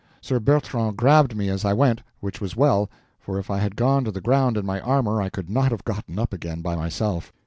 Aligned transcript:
Sir 0.19 0.39
Bertrand 0.39 0.97
grabbed 0.97 1.35
me 1.37 1.47
as 1.49 1.63
I 1.63 1.73
went, 1.73 2.01
which 2.21 2.41
was 2.41 2.55
well, 2.55 2.89
for 3.19 3.37
if 3.37 3.51
I 3.51 3.59
had 3.59 3.75
gone 3.75 4.03
to 4.05 4.11
the 4.11 4.19
ground 4.19 4.57
in 4.57 4.65
my 4.65 4.79
armor 4.81 5.21
I 5.21 5.29
could 5.29 5.47
not 5.47 5.69
have 5.71 5.85
gotten 5.85 6.17
up 6.17 6.33
again 6.33 6.61
by 6.61 6.75
myself. 6.75 7.31